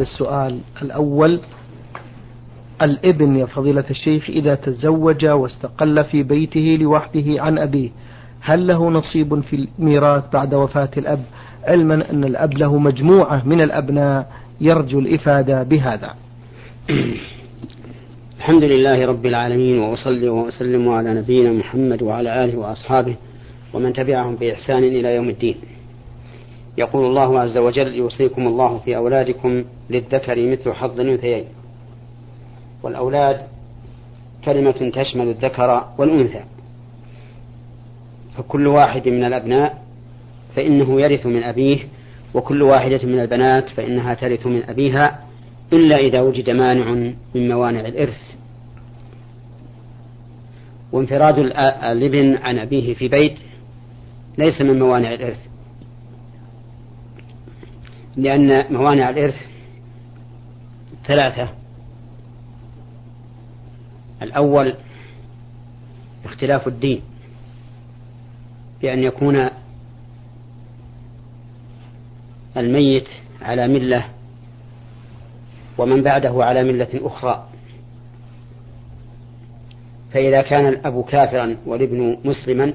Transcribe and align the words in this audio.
السؤال 0.00 0.60
الأول 0.82 1.40
الابن 2.82 3.36
يا 3.36 3.46
فضيلة 3.46 3.84
الشيخ 3.90 4.30
إذا 4.30 4.54
تزوج 4.54 5.26
واستقل 5.26 6.04
في 6.04 6.22
بيته 6.22 6.78
لوحده 6.80 7.42
عن 7.42 7.58
أبيه 7.58 7.90
هل 8.40 8.66
له 8.66 8.90
نصيب 8.90 9.40
في 9.40 9.68
الميراث 9.78 10.24
بعد 10.32 10.54
وفاة 10.54 10.90
الأب؟ 10.96 11.24
علما 11.64 12.10
أن 12.10 12.24
الأب 12.24 12.58
له 12.58 12.78
مجموعة 12.78 13.42
من 13.48 13.60
الأبناء 13.60 14.32
يرجو 14.60 14.98
الإفادة 14.98 15.62
بهذا. 15.62 16.14
الحمد 18.38 18.64
لله 18.64 19.06
رب 19.06 19.26
العالمين 19.26 19.78
وأصلي 19.78 20.28
وأسلم 20.28 20.88
على 20.88 21.14
نبينا 21.14 21.52
محمد 21.52 22.02
وعلى 22.02 22.44
آله 22.44 22.58
وأصحابه 22.58 23.16
ومن 23.72 23.92
تبعهم 23.92 24.36
بإحسان 24.36 24.84
إلى 24.84 25.14
يوم 25.14 25.28
الدين. 25.28 25.56
يقول 26.78 27.06
الله 27.06 27.40
عز 27.40 27.58
وجل 27.58 27.94
يوصيكم 27.94 28.46
الله 28.46 28.78
في 28.78 28.96
أولادكم 28.96 29.64
للذكر 29.90 30.50
مثل 30.50 30.72
حظ 30.72 31.00
الأنثيين. 31.00 31.44
والأولاد 32.82 33.40
كلمة 34.44 34.90
تشمل 34.94 35.28
الذكر 35.28 35.84
والأنثى. 35.98 36.44
فكل 38.36 38.66
واحد 38.66 39.08
من 39.08 39.24
الأبناء 39.24 39.82
فإنه 40.56 41.00
يرث 41.00 41.26
من 41.26 41.42
أبيه 41.42 41.78
وكل 42.34 42.62
واحدة 42.62 43.00
من 43.04 43.20
البنات 43.20 43.68
فإنها 43.68 44.14
ترث 44.14 44.46
من 44.46 44.62
أبيها 44.62 45.24
إلا 45.72 45.96
إذا 45.96 46.20
وجد 46.20 46.50
مانع 46.50 46.90
من 47.34 47.48
موانع 47.48 47.80
الإرث. 47.80 48.20
وانفراد 50.92 51.38
الابن 51.84 52.36
عن 52.36 52.58
أبيه 52.58 52.94
في 52.94 53.08
بيت 53.08 53.38
ليس 54.38 54.60
من 54.60 54.78
موانع 54.78 55.14
الإرث. 55.14 55.38
لأن 58.16 58.72
موانع 58.72 59.10
الإرث 59.10 59.34
ثلاثة. 61.06 61.48
الأول 64.22 64.74
اختلاف 66.24 66.68
الدين 66.68 67.02
بأن 68.82 68.98
يكون 68.98 69.48
الميت 72.56 73.08
على 73.42 73.68
ملة 73.68 74.04
ومن 75.78 76.02
بعده 76.02 76.44
على 76.44 76.64
ملة 76.64 76.88
أخرى. 76.94 77.48
فإذا 80.12 80.42
كان 80.42 80.66
الأب 80.66 81.04
كافرا 81.04 81.56
والابن 81.66 82.16
مسلما 82.24 82.74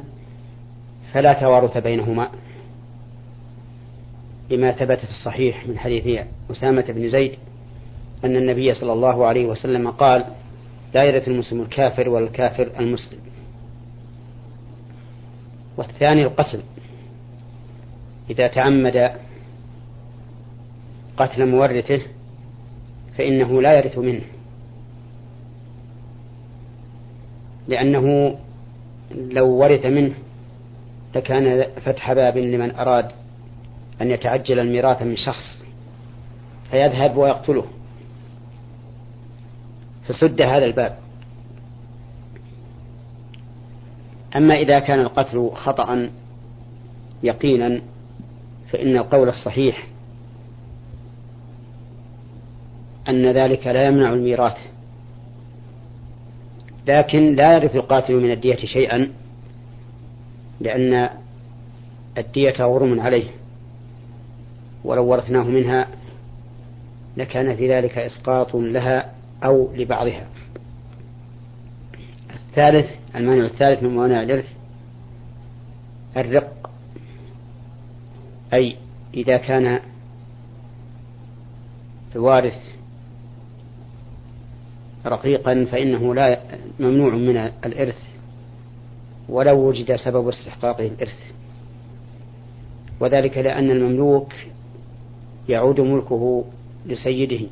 فلا 1.13 1.33
توارث 1.33 1.77
بينهما. 1.77 2.29
لما 4.49 4.71
ثبت 4.71 4.99
في 4.99 5.09
الصحيح 5.09 5.67
من 5.67 5.77
حديث 5.77 6.25
أسامة 6.51 6.81
بن 6.81 7.09
زيد 7.09 7.31
أن 8.23 8.35
النبي 8.35 8.73
صلى 8.73 8.93
الله 8.93 9.25
عليه 9.25 9.45
وسلم 9.45 9.91
قال 9.91 10.25
لا 10.93 11.03
يرث 11.03 11.27
المسلم 11.27 11.61
الكافر 11.61 12.09
والكافر 12.09 12.71
المسلم. 12.79 13.19
والثاني 15.77 16.23
القتل. 16.23 16.61
إذا 18.29 18.47
تعمد 18.47 19.11
قتل 21.17 21.45
مورثه 21.45 22.01
فإنه 23.17 23.61
لا 23.61 23.77
يرث 23.77 23.97
منه 23.97 24.21
لأنه 27.67 28.35
لو 29.15 29.47
ورث 29.47 29.85
منه 29.85 30.13
لكان 31.15 31.65
فتح 31.81 32.13
باب 32.13 32.37
لمن 32.37 32.75
أراد 32.75 33.11
أن 34.01 34.11
يتعجل 34.11 34.59
الميراث 34.59 35.01
من 35.01 35.15
شخص 35.15 35.59
فيذهب 36.71 37.17
ويقتله. 37.17 37.65
فسد 40.07 40.41
هذا 40.41 40.65
الباب. 40.65 40.97
أما 44.35 44.53
إذا 44.53 44.79
كان 44.79 44.99
القتل 44.99 45.49
خطأ 45.53 46.09
يقينا 47.23 47.81
فإن 48.69 48.97
القول 48.97 49.29
الصحيح 49.29 49.87
أن 53.09 53.31
ذلك 53.31 53.67
لا 53.67 53.85
يمنع 53.85 54.13
الميراث. 54.13 54.57
لكن 56.87 57.35
لا 57.35 57.53
يرث 57.53 57.75
القاتل 57.75 58.13
من 58.13 58.31
الدية 58.31 58.55
شيئا 58.55 59.11
لأن 60.61 61.09
الدية 62.17 62.55
غرم 62.59 62.99
عليه. 62.99 63.38
ولو 64.83 65.05
ورثناه 65.05 65.43
منها 65.43 65.87
لكان 67.17 67.55
في 67.55 67.69
ذلك 67.73 67.97
إسقاط 67.97 68.55
لها 68.55 69.13
أو 69.43 69.69
لبعضها. 69.75 70.27
الثالث 72.35 72.89
المانع 73.15 73.45
الثالث 73.45 73.83
من 73.83 73.95
موانع 73.95 74.21
الإرث 74.21 74.47
الرق. 76.17 76.69
أي 78.53 78.75
إذا 79.13 79.37
كان 79.37 79.79
الوارث 82.15 82.57
رقيقا 85.05 85.67
فإنه 85.71 86.15
لا 86.15 86.39
ممنوع 86.79 87.15
من 87.15 87.37
الإرث 87.37 87.99
ولو 89.29 89.67
وجد 89.67 89.95
سبب 89.95 90.27
استحقاقه 90.27 90.87
الإرث. 90.87 91.19
وذلك 92.99 93.37
لأن 93.37 93.71
المملوك 93.71 94.33
يعود 95.49 95.81
ملكه 95.81 96.45
لسيده. 96.85 97.45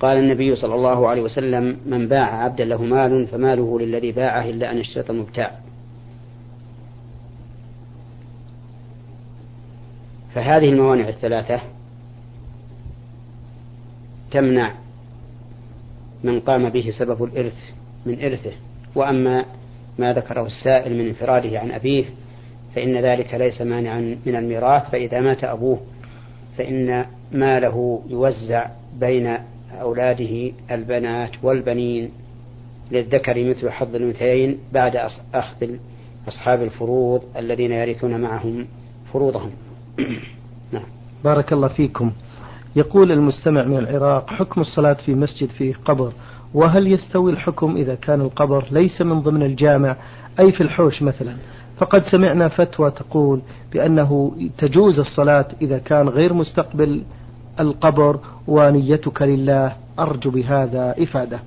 قال 0.00 0.16
النبي 0.16 0.54
صلى 0.54 0.74
الله 0.74 1.08
عليه 1.08 1.22
وسلم 1.22 1.76
من 1.86 2.08
باع 2.08 2.44
عبدا 2.44 2.64
له 2.64 2.82
مال 2.82 3.26
فماله 3.26 3.80
للذي 3.80 4.12
باعه 4.12 4.44
إلا 4.44 4.72
أن 4.72 4.78
اشترط 4.78 5.10
المبتاع 5.10 5.58
فهذه 10.34 10.68
الموانع 10.68 11.08
الثلاثة 11.08 11.60
تمنع 14.30 14.74
من 16.24 16.40
قام 16.40 16.68
به 16.68 16.92
سبب 16.98 17.24
الإرث 17.24 17.56
من 18.06 18.24
إرثه. 18.24 18.52
وأما 18.94 19.44
ما 19.98 20.12
ذكره 20.12 20.46
السائل 20.46 20.98
من 20.98 21.06
انفراده 21.06 21.60
عن 21.60 21.70
أبيه 21.70 22.04
فإن 22.74 22.96
ذلك 22.96 23.34
ليس 23.34 23.62
مانعا 23.62 24.16
من 24.26 24.36
الميراث 24.36 24.90
فإذا 24.90 25.20
مات 25.20 25.44
أبوه 25.44 25.80
فإن 26.58 27.04
ماله 27.32 28.02
يوزع 28.08 28.66
بين 29.00 29.36
أولاده 29.80 30.52
البنات 30.70 31.30
والبنين 31.42 32.10
للذكر 32.92 33.44
مثل 33.50 33.70
حظ 33.70 33.94
الأنثيين 33.94 34.58
بعد 34.72 34.96
أخذ 35.34 35.66
أصحاب 36.28 36.62
الفروض 36.62 37.22
الذين 37.36 37.72
يرثون 37.72 38.20
معهم 38.20 38.66
فروضهم. 39.12 39.50
نعم. 40.72 40.82
بارك 41.24 41.52
الله 41.52 41.68
فيكم. 41.68 42.12
يقول 42.76 43.12
المستمع 43.12 43.62
من 43.62 43.78
العراق 43.78 44.30
حكم 44.30 44.60
الصلاة 44.60 44.96
في 45.06 45.14
مسجد 45.14 45.48
فيه 45.48 45.74
قبر. 45.84 46.12
وهل 46.54 46.86
يستوي 46.86 47.32
الحكم 47.32 47.76
إذا 47.76 47.94
كان 47.94 48.20
القبر 48.20 48.64
ليس 48.70 49.02
من 49.02 49.20
ضمن 49.20 49.42
الجامع 49.42 49.96
أي 50.40 50.52
في 50.52 50.60
الحوش 50.60 51.02
مثلا؟ 51.02 51.36
فقد 51.78 52.02
سمعنا 52.04 52.48
فتوى 52.48 52.90
تقول 52.90 53.40
بأنه 53.72 54.32
تجوز 54.58 54.98
الصلاة 54.98 55.46
إذا 55.62 55.78
كان 55.78 56.08
غير 56.08 56.32
مستقبل 56.32 57.02
القبر 57.60 58.20
ونيتك 58.48 59.22
لله. 59.22 59.76
أرجو 59.98 60.30
بهذا 60.30 60.94
إفادة. 60.98 61.40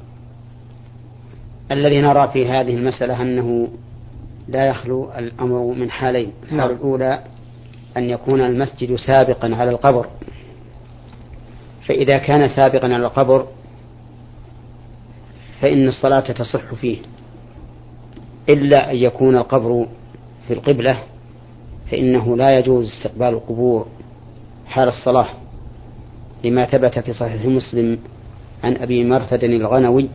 الذي 1.72 2.02
نرى 2.02 2.30
في 2.34 2.50
هذه 2.50 2.76
المسألة 2.76 3.22
أنه 3.22 3.68
لا 4.48 4.66
يخلو 4.66 5.10
الأمر 5.18 5.74
من 5.74 5.92
حالين. 5.92 6.32
الحالة 6.44 6.64
نعم. 6.64 6.76
الأولى 6.76 7.24
أن 7.98 8.04
يكون 8.04 8.42
المسجد 8.42 8.96
سابقا 8.96 9.56
على 9.56 9.70
القبر. 9.70 10.08
فإذا 11.88 12.18
كان 12.18 12.48
سابقا 12.48 12.86
على 12.86 13.06
القبر 13.06 13.48
فإن 15.62 15.88
الصلاة 15.88 16.20
تصح 16.20 16.74
فيه. 16.74 16.98
إلا 18.50 18.92
أن 18.92 18.96
يكون 18.96 19.38
القبر 19.38 19.88
في 20.48 20.54
القبلة 20.54 21.00
فإنه 21.92 22.38
لا 22.38 22.60
يجوز 22.60 22.86
استقبال 22.86 23.28
القبور 23.28 23.88
حال 24.68 24.88
الصلاة 24.88 25.28
لما 26.44 26.66
ثبت 26.66 27.00
في 27.00 27.14
صحيح 27.14 27.46
مسلم 27.46 28.00
عن 28.64 28.78
أبي 28.78 29.04
مرثد 29.04 29.44
الغنوي 29.44 30.10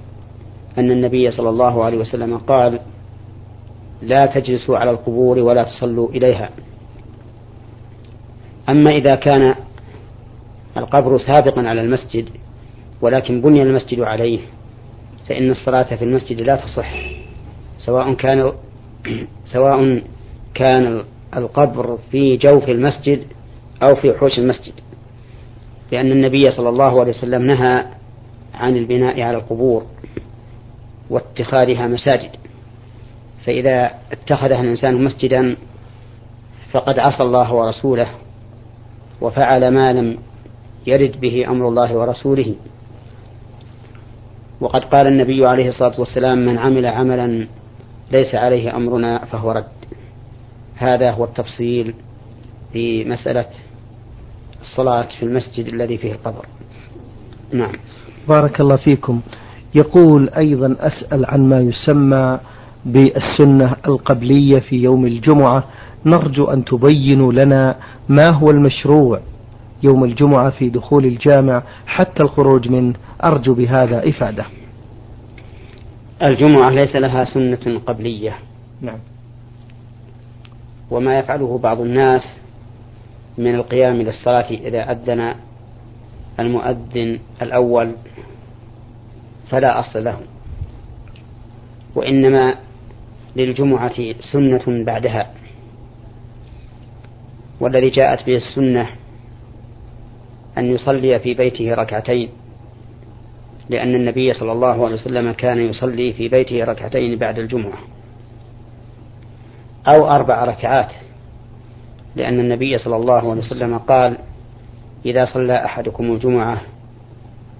أن 0.79 0.91
النبي 0.91 1.31
صلى 1.31 1.49
الله 1.49 1.85
عليه 1.85 1.99
وسلم 1.99 2.39
قال 2.39 2.81
لا 4.03 4.27
تجلسوا 4.27 4.79
على 4.79 4.91
القبور 4.91 5.39
ولا 5.39 5.63
تصلوا 5.65 6.09
إليها. 6.09 6.51
أما 8.69 8.91
إذا 8.91 9.15
كان 9.15 9.55
القبر 10.77 11.19
سابقا 11.19 11.69
على 11.69 11.81
المسجد 11.81 12.29
ولكن 13.01 13.41
بني 13.41 13.63
المسجد 13.63 14.01
عليه 14.01 14.41
فإن 15.29 15.51
الصلاة 15.51 15.97
في 15.97 16.05
المسجد 16.05 16.41
لا 16.41 16.57
تصح 16.57 16.95
سواء 17.79 18.15
كان 18.15 18.53
سواء 19.47 20.03
كان 20.57 21.03
القبر 21.37 21.99
في 22.11 22.37
جوف 22.37 22.69
المسجد 22.69 23.23
أو 23.83 23.95
في 23.95 24.15
حوش 24.19 24.39
المسجد. 24.39 24.73
لأن 25.93 26.13
النبي 26.13 26.43
صلى 26.51 26.69
الله 26.69 27.01
عليه 27.01 27.11
وسلم 27.11 27.43
نهى 27.43 27.85
عن 28.55 28.77
البناء 28.77 29.21
على 29.21 29.37
القبور 29.37 29.87
واتخاذها 31.11 31.87
مساجد. 31.87 32.31
فإذا 33.45 33.91
اتخذها 34.13 34.61
الإنسان 34.61 35.05
مسجدا 35.05 35.57
فقد 36.73 36.99
عصى 36.99 37.23
الله 37.23 37.55
ورسوله 37.55 38.09
وفعل 39.21 39.69
ما 39.69 39.93
لم 39.93 40.19
يرد 40.87 41.21
به 41.21 41.49
أمر 41.49 41.69
الله 41.69 41.97
ورسوله. 41.97 42.55
وقد 44.61 44.85
قال 44.85 45.07
النبي 45.07 45.47
عليه 45.47 45.69
الصلاة 45.69 46.01
والسلام 46.01 46.39
من 46.39 46.59
عمل 46.59 46.87
عملا 46.87 47.49
ليس 48.13 48.35
عليه 48.35 48.77
أمرنا 48.77 49.25
فهو 49.25 49.53
رد. 49.53 49.76
هذا 50.77 51.11
هو 51.11 51.25
التفصيل 51.25 51.95
في 52.73 53.05
مسألة 53.05 53.47
الصلاة 54.61 55.09
في 55.19 55.23
المسجد 55.23 55.67
الذي 55.67 55.99
فيه 55.99 56.13
القبر. 56.13 56.47
نعم. 57.53 57.73
بارك 58.29 58.61
الله 58.61 58.77
فيكم. 58.77 59.21
يقول 59.75 60.29
أيضا 60.29 60.77
أسأل 60.79 61.27
عن 61.27 61.49
ما 61.49 61.61
يسمى 61.61 62.39
بالسنة 62.85 63.77
القبلية 63.87 64.59
في 64.59 64.77
يوم 64.77 65.07
الجمعة. 65.07 65.65
نرجو 66.07 66.45
أن 66.45 66.65
تبينوا 66.65 67.33
لنا 67.33 67.77
ما 68.09 68.33
هو 68.33 68.51
المشروع 68.51 69.21
يوم 69.83 70.05
الجمعة 70.05 70.51
في 70.51 70.69
دخول 70.69 71.05
الجامع. 71.05 71.63
حتى 71.87 72.23
الخروج 72.23 72.69
منه 72.69 72.95
أرجو 73.25 73.55
بهذا 73.55 74.09
إفادة. 74.09 74.47
الجمعة 76.23 76.71
ليس 76.71 76.97
لها 76.97 77.25
سنة 77.25 77.81
قبلية. 77.87 78.37
نعم. 78.81 78.99
وما 80.91 81.19
يفعله 81.19 81.59
بعض 81.59 81.81
الناس 81.81 82.23
من 83.39 83.55
القيام 83.55 83.97
للصلاة 84.03 84.51
إذا 84.51 84.93
أذن 84.93 85.35
المؤذن 86.41 87.19
الأول 87.43 87.93
فلا 89.51 89.81
أصل 89.81 90.05
له 90.05 90.21
وإنما 91.95 92.55
للجمعة 93.37 94.15
سنة 94.33 94.85
بعدها 94.85 95.31
والذي 97.61 97.91
جاءت 97.91 98.27
به 98.27 98.37
السنة 98.37 98.87
أن 100.59 100.65
يصلي 100.75 101.19
في 101.19 101.35
بيته 101.35 101.75
ركعتين 101.75 102.29
لأن 103.69 103.95
النبي 103.95 104.33
صلى 104.35 104.53
الله 104.53 104.85
عليه 104.85 104.95
وسلم 104.95 105.33
كان 105.33 105.59
يصلي 105.59 106.13
في 106.13 106.29
بيته 106.29 106.65
ركعتين 106.65 107.19
بعد 107.19 107.39
الجمعة. 107.39 107.79
أو 109.89 110.11
أربع 110.11 110.45
ركعات. 110.45 110.93
لأن 112.17 112.41
النبي 112.41 112.79
صلى 112.79 112.97
الله 112.97 113.15
عليه 113.15 113.29
وسلم 113.29 113.79
قال 113.79 114.19
إذا 115.07 115.25
صلى 115.25 115.65
أحدكم 115.65 116.05
الجمعة 116.05 116.61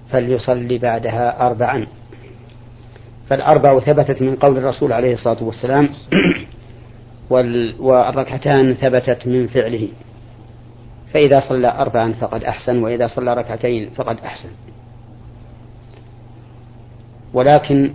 فليصلي 0.09 0.77
بعدها 0.77 1.47
أربعا. 1.47 1.87
فالأربع 3.29 3.79
ثبتت 3.79 4.21
من 4.21 4.35
قول 4.35 4.57
الرسول 4.57 4.93
عليه 4.93 5.13
الصلاة 5.13 5.43
والسلام 5.43 5.89
والركعتان 7.79 8.73
ثبتت 8.73 9.27
من 9.27 9.47
فعله. 9.47 9.87
فإذا 11.13 11.39
صلى 11.49 11.67
أربعا 11.67 12.13
فقد 12.13 12.43
أحسن 12.43 12.83
وإذا 12.83 13.07
صلى 13.07 13.33
ركعتين 13.33 13.89
فقد 13.89 14.19
أحسن. 14.19 14.49
ولكن 17.33 17.93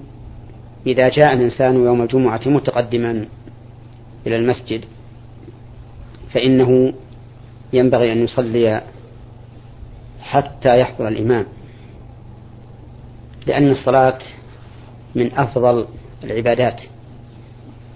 إذا 0.86 1.08
جاء 1.08 1.32
الإنسان 1.32 1.84
يوم 1.84 2.02
الجمعة 2.02 2.40
متقدما 2.46 3.24
إلى 4.26 4.36
المسجد 4.36 4.84
فإنه 6.32 6.92
ينبغي 7.72 8.12
أن 8.12 8.24
يصلي 8.24 8.82
حتى 10.20 10.80
يحضر 10.80 11.08
الإمام 11.08 11.46
لأن 13.46 13.70
الصلاة 13.70 14.18
من 15.14 15.32
أفضل 15.38 15.86
العبادات. 16.24 16.82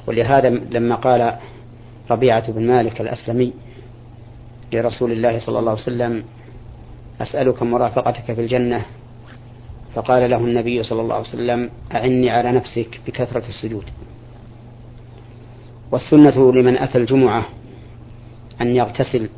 ولهذا 0.06 0.48
لما 0.48 0.94
قال 0.94 1.38
ربيعة 2.10 2.52
بن 2.52 2.66
مالك 2.66 3.00
الأسلمي 3.00 3.52
لرسول 4.72 5.12
الله 5.12 5.38
صلى 5.38 5.58
الله 5.58 5.70
عليه 5.70 5.82
وسلم 5.82 6.24
أسألك 7.20 7.62
مرافقتك 7.62 8.32
في 8.32 8.40
الجنة 8.40 8.84
فقال 9.94 10.30
له 10.30 10.36
النبي 10.36 10.82
صلى 10.82 11.00
الله 11.00 11.14
عليه 11.14 11.28
وسلم 11.28 11.70
أعني 11.94 12.30
على 12.30 12.52
نفسك 12.52 13.00
بكثرة 13.06 13.48
السجود. 13.48 13.84
والسنة 15.92 16.52
لمن 16.52 16.78
أتى 16.78 16.98
الجمعة 16.98 17.46
أن 18.60 18.76
يغتسل 18.76 19.28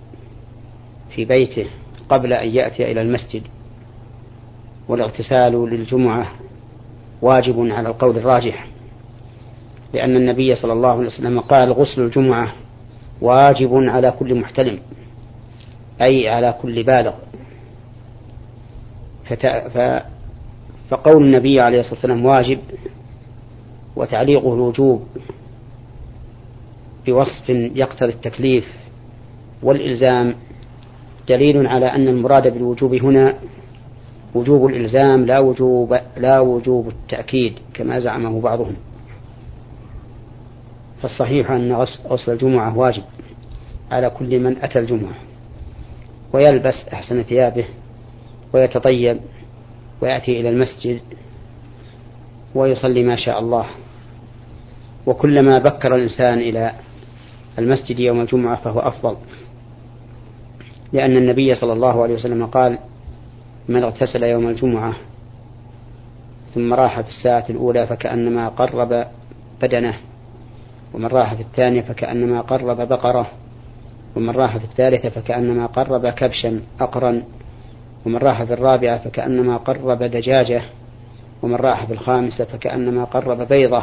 في 1.10 1.24
بيته 1.24 1.66
قبل 2.08 2.32
أن 2.32 2.48
يأتي 2.48 2.92
إلى 2.92 3.02
المسجد 3.02 3.42
والاغتسال 4.88 5.52
للجمعة 5.70 6.26
واجب 7.22 7.60
على 7.60 7.88
القول 7.88 8.16
الراجح 8.16 8.66
لأن 9.94 10.16
النبي 10.16 10.54
صلى 10.54 10.72
الله 10.72 10.90
عليه 10.90 11.06
وسلم 11.06 11.40
قال 11.40 11.72
غسل 11.72 12.02
الجمعة 12.02 12.52
واجب 13.20 13.74
على 13.74 14.10
كل 14.10 14.34
محتلم 14.34 14.78
أي 16.00 16.28
على 16.28 16.54
كل 16.62 16.82
بالغ. 16.82 17.12
فقول 20.90 21.22
النبي 21.24 21.60
عليه 21.60 21.80
الصلاة 21.80 21.94
والسلام 21.94 22.24
واجب 22.26 22.58
وتعليقه 23.96 24.54
الوجوب 24.54 25.06
بوصف 27.06 27.48
يقتضي 27.50 28.08
التكليف 28.12 28.64
والإلزام 29.62 30.34
دليل 31.28 31.66
على 31.66 31.86
أن 31.86 32.08
المراد 32.08 32.52
بالوجوب 32.52 32.94
هنا 32.94 33.34
وجوب 34.34 34.66
الإلزام 34.66 35.26
لا 35.26 35.38
وجوب 35.38 35.98
لا 36.16 36.40
وجوب 36.40 36.88
التأكيد 36.88 37.52
كما 37.74 37.98
زعمه 37.98 38.40
بعضهم. 38.40 38.74
فالصحيح 41.02 41.50
أن 41.50 41.72
غسل 42.08 42.32
الجمعة 42.32 42.78
واجب 42.78 43.02
على 43.90 44.10
كل 44.10 44.40
من 44.40 44.56
أتى 44.62 44.78
الجمعة 44.78 45.14
ويلبس 46.32 46.74
أحسن 46.92 47.22
ثيابه 47.22 47.64
ويتطيب 48.52 49.20
ويأتي 50.02 50.40
إلى 50.40 50.48
المسجد 50.48 51.00
ويصلي 52.54 53.02
ما 53.02 53.16
شاء 53.16 53.38
الله. 53.38 53.66
وكلما 55.06 55.58
بكر 55.58 55.94
الإنسان 55.94 56.38
إلى 56.38 56.72
المسجد 57.58 58.00
يوم 58.00 58.20
الجمعة 58.20 58.60
فهو 58.60 58.81
أفضل. 58.81 59.16
لأن 60.93 61.16
النبي 61.16 61.55
صلى 61.55 61.72
الله 61.72 62.02
عليه 62.02 62.14
وسلم 62.14 62.46
قال 62.46 62.78
من 63.69 63.82
اغتسل 63.82 64.22
يوم 64.22 64.49
الجمعة 64.49 64.94
ثم 66.54 66.75
راح 66.75 67.00
في 67.00 67.09
الساعة 67.09 67.44
الأولى 67.50 67.87
فكأنما 67.87 68.49
قرب 68.49 69.06
بدنه 69.62 69.94
ومن 70.94 71.06
راح 71.06 71.35
في 71.35 71.40
الثانية 71.40 71.80
فكأنما 71.80 72.40
قرب 72.40 72.88
بقرة 72.88 73.26
ومن 74.16 74.30
راح 74.30 74.56
في 74.56 74.64
الثالثة 74.64 75.09
فكأنما 75.09 75.66
قرب 75.66 76.06
كبشا 76.06 76.61
أقرا 76.80 77.23
ومن 78.06 78.16
راح 78.16 78.42
في 78.42 78.52
الرابعة 78.52 78.99
فكأنما 78.99 79.56
قرب 79.56 80.02
دجاجة 80.02 80.62
ومن 81.42 81.54
راح 81.54 81.85
في 81.85 81.92
الخامسة 81.92 82.44
فكأنما 82.44 83.04
قرب 83.04 83.49
بيضة 83.49 83.82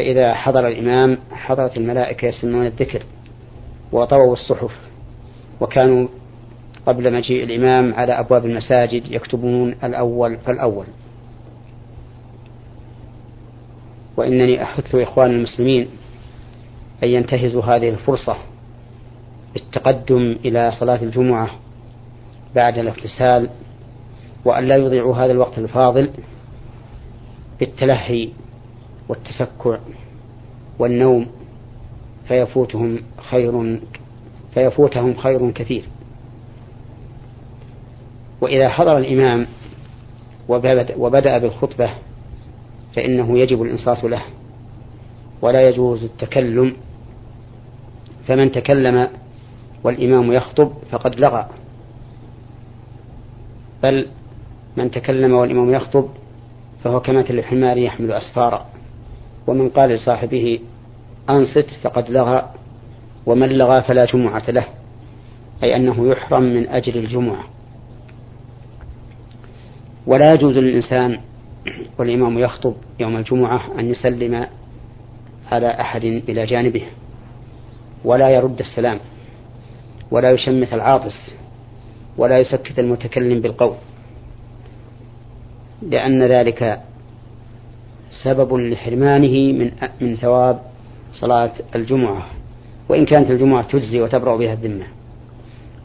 فإذا 0.00 0.34
حضر 0.34 0.68
الإمام 0.68 1.18
حضرت 1.32 1.76
الملائكة 1.76 2.28
يسمعون 2.28 2.66
الذكر 2.66 3.02
وطووا 3.92 4.32
الصحف 4.32 4.70
وكانوا 5.60 6.08
قبل 6.86 7.12
مجيء 7.12 7.44
الإمام 7.44 7.94
على 7.94 8.12
أبواب 8.12 8.46
المساجد 8.46 9.12
يكتبون 9.12 9.74
الأول 9.84 10.36
فالأول. 10.36 10.86
وإنني 14.16 14.62
أحث 14.62 14.94
إخوان 14.94 15.30
المسلمين 15.30 15.88
أن 17.02 17.08
ينتهزوا 17.08 17.62
هذه 17.62 17.88
الفرصة 17.88 18.36
بالتقدم 19.54 20.36
إلى 20.44 20.72
صلاة 20.72 21.02
الجمعة 21.02 21.50
بعد 22.54 22.78
الاغتسال 22.78 23.50
وأن 24.44 24.64
لا 24.64 24.76
يضيعوا 24.76 25.16
هذا 25.16 25.32
الوقت 25.32 25.58
الفاضل 25.58 26.10
بالتلهي 27.60 28.28
والتسكع 29.10 29.78
والنوم 30.78 31.26
فيفوتهم 32.28 32.98
خير 33.18 33.80
فيفوتهم 34.54 35.14
خير 35.14 35.50
كثير. 35.50 35.84
وإذا 38.40 38.68
حضر 38.68 38.98
الإمام 38.98 39.46
وبدأ 40.96 41.38
بالخطبة 41.38 41.90
فإنه 42.96 43.38
يجب 43.38 43.62
الإنصات 43.62 44.04
له 44.04 44.22
ولا 45.42 45.68
يجوز 45.68 46.04
التكلم 46.04 46.76
فمن 48.26 48.52
تكلم 48.52 49.08
والإمام 49.84 50.32
يخطب 50.32 50.72
فقد 50.90 51.20
لغى. 51.20 51.48
بل 53.82 54.06
من 54.76 54.90
تكلم 54.90 55.32
والإمام 55.32 55.70
يخطب 55.70 56.08
فهو 56.84 57.00
كمثل 57.00 57.34
الحمار 57.34 57.76
يحمل 57.76 58.12
أسفارا. 58.12 58.66
ومن 59.50 59.68
قال 59.68 59.90
لصاحبه 59.90 60.58
أنصت 61.30 61.66
فقد 61.82 62.10
لغى 62.10 62.50
ومن 63.26 63.48
لغى 63.48 63.82
فلا 63.82 64.04
جمعة 64.04 64.50
له 64.50 64.64
أي 65.62 65.76
أنه 65.76 66.08
يحرم 66.08 66.42
من 66.42 66.68
أجل 66.68 66.96
الجمعة. 66.96 67.44
ولا 70.06 70.32
يجوز 70.34 70.56
للإنسان 70.58 71.18
والإمام 71.98 72.38
يخطب 72.38 72.74
يوم 73.00 73.16
الجمعة 73.16 73.78
أن 73.78 73.90
يسلم 73.90 74.46
على 75.52 75.80
أحد 75.80 76.04
إلى 76.04 76.46
جانبه 76.46 76.82
ولا 78.04 78.30
يرد 78.30 78.60
السلام 78.60 78.98
ولا 80.10 80.30
يشمت 80.30 80.72
العاطس 80.72 81.30
ولا 82.16 82.38
يسكت 82.38 82.78
المتكلم 82.78 83.40
بالقول 83.40 83.74
لأن 85.82 86.22
ذلك 86.22 86.80
سبب 88.24 88.54
لحرمانه 88.54 89.52
من 89.52 89.70
من 90.00 90.16
ثواب 90.16 90.60
صلاة 91.12 91.52
الجمعة 91.74 92.26
وإن 92.88 93.04
كانت 93.04 93.30
الجمعة 93.30 93.62
تجزي 93.62 94.00
وتبرأ 94.00 94.36
بها 94.36 94.52
الذمة 94.52 94.86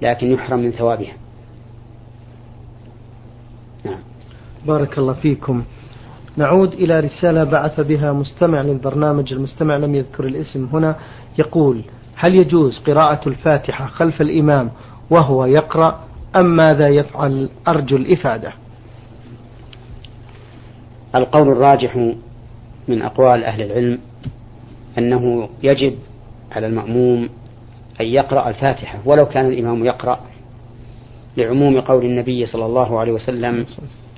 لكن 0.01 0.31
يحرم 0.31 0.59
من 0.59 0.71
ثوابها. 0.71 1.13
نعم. 3.85 3.99
بارك 4.65 4.97
الله 4.97 5.13
فيكم. 5.13 5.63
نعود 6.37 6.73
إلى 6.73 6.99
رسالة 6.99 7.43
بعث 7.43 7.79
بها 7.79 8.13
مستمع 8.13 8.61
للبرنامج 8.61 9.33
المستمع 9.33 9.77
لم 9.77 9.95
يذكر 9.95 10.25
الاسم 10.25 10.67
هنا 10.73 10.95
يقول 11.37 11.81
هل 12.15 12.35
يجوز 12.35 12.79
قراءة 12.79 13.29
الفاتحة 13.29 13.87
خلف 13.87 14.21
الإمام 14.21 14.71
وهو 15.09 15.45
يقرأ 15.45 15.99
أم 16.35 16.55
ماذا 16.55 16.87
يفعل 16.87 17.49
أرجو 17.67 17.97
الإفادة؟ 17.97 18.53
القول 21.15 21.49
الراجح 21.49 21.95
من 22.87 23.01
أقوال 23.01 23.43
أهل 23.43 23.61
العلم 23.61 23.99
أنه 24.97 25.49
يجب 25.63 25.95
على 26.51 26.67
المأموم 26.67 27.29
أن 28.01 28.05
يقرأ 28.05 28.49
الفاتحة 28.49 28.99
ولو 29.05 29.25
كان 29.25 29.45
الإمام 29.45 29.85
يقرأ 29.85 30.19
لعموم 31.37 31.81
قول 31.81 32.05
النبي 32.05 32.45
صلى 32.45 32.65
الله 32.65 32.99
عليه 32.99 33.11
وسلم 33.11 33.65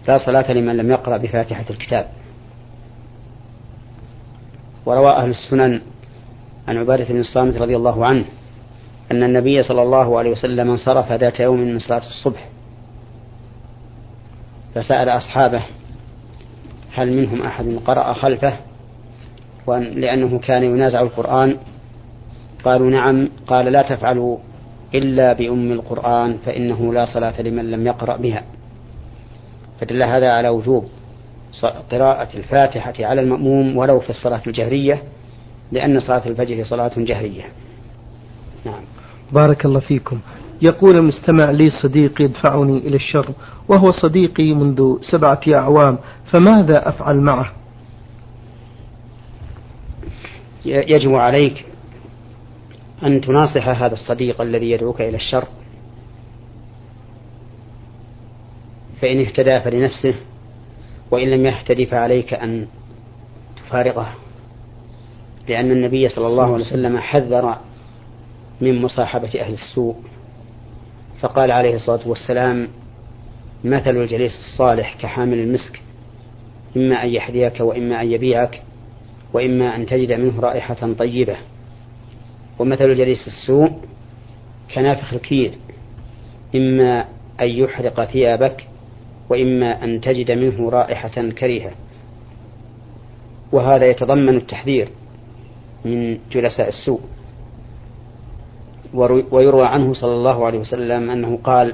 لا 0.08 0.18
صلاة 0.18 0.51
لمن 0.51 0.77
لم 0.77 0.92
يقرأ 0.92 1.18
بفاتحة 1.18 1.66
الكتاب. 1.70 2.08
وروى 4.86 5.12
أهل 5.12 5.30
السنن 5.30 5.82
عن 6.68 6.77
عبادة 6.77 7.06
بن 7.06 7.20
الصامت 7.20 7.58
رضي 7.58 7.75
الله 7.75 8.06
عنه 8.06 8.25
أن 9.12 9.24
النبي 9.24 9.63
صلى 9.63 9.82
الله 9.84 10.18
عليه 10.18 10.32
وسلم 10.32 10.70
انصرف 10.70 11.12
ذات 11.12 11.39
يوم 11.39 11.60
من 11.60 11.80
صلاة 11.80 12.08
الصبح 12.08 12.50
فسأل 14.75 15.10
أصحابه 15.10 15.63
هل 16.98 17.13
منهم 17.13 17.42
أحد 17.42 17.80
قرأ 17.86 18.13
خلفه؟ 18.13 18.54
لأنه 19.68 20.39
كان 20.39 20.63
ينازع 20.63 21.01
القرآن. 21.01 21.58
قالوا 22.66 22.89
نعم. 22.89 23.30
قال 23.48 23.66
لا 23.66 23.82
تفعلوا 23.82 24.38
إلا 24.96 25.34
بأم 25.34 25.72
القرآن 25.72 26.38
فإنه 26.46 26.94
لا 26.94 27.06
صلاة 27.06 27.42
لمن 27.42 27.72
لم 27.72 27.88
يقرأ 27.88 28.18
بها. 28.18 28.44
فدل 29.80 30.04
هذا 30.04 30.32
على 30.32 30.50
وجوب 30.50 30.86
قراءة 31.92 32.38
الفاتحة 32.38 32.94
على 33.00 33.22
المأموم 33.22 33.77
ولو 33.77 34.00
في 34.00 34.10
الصلاة 34.10 34.42
الجهرية 34.48 35.04
لأن 35.72 36.00
صلاة 36.00 36.27
الفجر 36.27 36.63
صلاة 36.63 36.92
جهرية. 36.98 37.44
نعم. 38.66 38.82
بارك 39.32 39.66
الله 39.66 39.80
فيكم. 39.80 40.20
يقول 40.62 40.96
المستمع 40.96 41.52
لي 41.52 41.70
صديق 41.70 42.22
يدفعني 42.22 42.78
إلى 42.78 42.96
الشر 42.96 43.32
وهو 43.70 43.92
صديقي 43.92 44.54
منذ 44.54 44.98
سبعة 45.12 45.42
أعوام 45.54 45.98
فماذا 46.32 46.90
أفعل 46.90 47.22
معه؟ 47.22 47.52
يجب 50.66 51.16
عليك 51.16 51.66
أن 53.04 53.22
تناصح 53.22 53.68
هذا 53.68 53.94
الصديق 53.94 54.42
الذي 54.42 54.72
يدعوك 54.72 55.02
إلى 55.02 55.18
الشر 55.18 55.48
فإن 59.02 59.20
اهتدى 59.20 59.60
فلنفسه 59.60 60.16
وإن 61.12 61.30
لم 61.30 61.46
يهتدي 61.46 61.86
فعليك 61.86 62.34
أن 62.34 62.68
تفارقه 63.56 64.08
لأن 65.50 65.72
النبي 65.72 66.10
صلى 66.10 66.28
الله 66.28 66.54
عليه 66.54 66.66
وسلم 66.66 66.98
حذر 66.98 67.58
من 68.62 68.82
مصاحبة 68.82 69.42
أهل 69.42 69.54
السوء. 69.54 69.96
فقال 71.22 71.52
عليه 71.52 71.76
الصلاة 71.76 72.08
والسلام 72.08 72.68
مثل 73.64 73.98
الجليس 73.98 74.32
الصالح 74.36 74.96
كحامل 75.02 75.40
المسك 75.40 75.82
إما 76.78 77.04
أن 77.04 77.10
يحذيك 77.10 77.60
وإما 77.60 78.02
أن 78.02 78.12
يبيعك 78.12 78.62
وإما 79.34 79.76
أن 79.76 79.86
تجد 79.86 80.12
منه 80.14 80.40
رائحة 80.40 80.94
طيبة. 80.94 81.38
ومثل 82.60 82.86
الجليس 82.86 83.28
السوء 83.28 83.72
كنافخ 84.76 85.14
الكير 85.14 85.52
إما 86.56 87.06
أن 87.42 87.50
يحرق 87.50 88.06
ثيابك 88.06 88.68
وإما 89.30 89.84
أن 89.84 90.02
تجد 90.02 90.32
منه 90.32 90.70
رائحة 90.70 91.30
كريهة. 91.30 91.72
وهذا 93.52 93.86
يتضمن 93.90 94.38
التحذير 94.38 94.90
من 95.86 96.20
جلساء 96.32 96.70
السوء. 96.70 97.02
ويروى 99.32 99.65
عنه 99.65 99.94
صلى 99.94 100.13
الله 100.13 100.46
عليه 100.46 100.60
وسلم 100.60 101.10
أنه 101.10 101.39
قال 101.44 101.74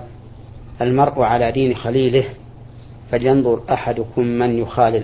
المرء 0.81 1.21
على 1.21 1.51
دين 1.51 1.75
خليله 1.75 2.25
فلينظر 3.11 3.61
أحدكم 3.71 4.21
من 4.21 4.57
يخالل. 4.57 5.03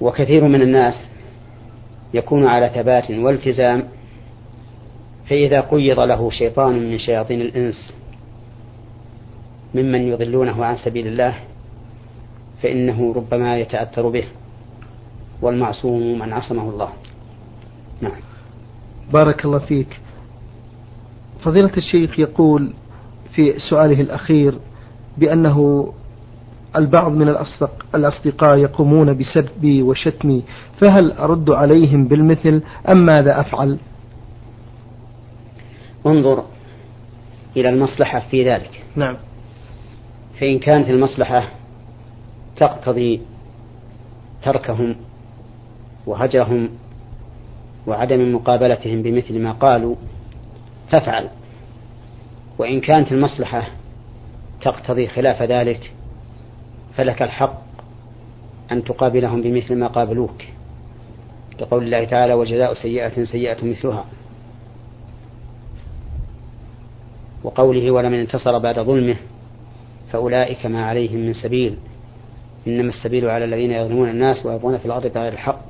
وكثير 0.00 0.44
من 0.44 0.62
الناس 0.62 0.94
يكون 2.14 2.46
على 2.46 2.68
ثبات 2.74 3.10
والتزام 3.10 3.88
فإذا 5.28 5.60
قيض 5.60 6.00
له 6.00 6.30
شيطان 6.30 6.90
من 6.90 6.98
شياطين 6.98 7.40
الإنس 7.40 7.92
ممن 9.74 10.08
يضلونه 10.08 10.64
عن 10.64 10.76
سبيل 10.76 11.06
الله 11.06 11.34
فإنه 12.62 13.12
ربما 13.16 13.58
يتأثر 13.58 14.08
به 14.08 14.24
والمعصوم 15.42 16.18
من 16.18 16.32
عصمه 16.32 16.68
الله. 16.70 16.88
نعم. 18.00 18.12
بارك 19.12 19.44
الله 19.44 19.58
فيك. 19.58 20.00
فضيلة 21.44 21.72
الشيخ 21.76 22.18
يقول 22.18 22.72
في 23.34 23.58
سؤاله 23.70 24.00
الأخير 24.00 24.58
بأنه 25.18 25.88
البعض 26.76 27.12
من 27.12 27.36
الأصدقاء 27.94 28.56
يقومون 28.58 29.18
بسبي 29.18 29.82
وشتمي 29.82 30.42
فهل 30.80 31.12
أرد 31.12 31.50
عليهم 31.50 32.08
بالمثل 32.08 32.62
أم 32.92 33.06
ماذا 33.06 33.40
أفعل؟ 33.40 33.78
انظر 36.06 36.44
إلى 37.56 37.68
المصلحة 37.68 38.20
في 38.30 38.50
ذلك. 38.50 38.82
نعم. 38.96 39.16
فإن 40.40 40.58
كانت 40.58 40.90
المصلحة 40.90 41.48
تقتضي 42.56 43.20
تركهم 44.42 44.96
وهجرهم 46.06 46.68
وعدم 47.86 48.34
مقابلتهم 48.34 49.02
بمثل 49.02 49.38
ما 49.38 49.52
قالوا 49.52 49.96
فافعل. 50.90 51.28
وإن 52.58 52.80
كانت 52.80 53.12
المصلحة 53.12 53.68
تقتضي 54.60 55.06
خلاف 55.06 55.42
ذلك 55.42 55.92
فلك 56.96 57.22
الحق 57.22 57.62
أن 58.72 58.84
تقابلهم 58.84 59.42
بمثل 59.42 59.76
ما 59.76 59.86
قابلوك 59.86 60.44
لقول 61.60 61.84
الله 61.84 62.04
تعالى 62.04 62.34
وجزاء 62.34 62.74
سيئة 62.74 63.24
سيئة 63.24 63.64
مثلها 63.64 64.04
وقوله 67.44 67.90
ولمن 67.90 68.20
انتصر 68.20 68.58
بعد 68.58 68.80
ظلمه 68.80 69.16
فأولئك 70.12 70.66
ما 70.66 70.86
عليهم 70.86 71.16
من 71.16 71.32
سبيل 71.32 71.76
إنما 72.66 72.88
السبيل 72.88 73.28
على 73.28 73.44
الذين 73.44 73.70
يظلمون 73.70 74.08
الناس 74.08 74.46
ويبغون 74.46 74.78
في 74.78 74.86
الأرض 74.86 75.06
بغير 75.06 75.32
الحق 75.32 75.60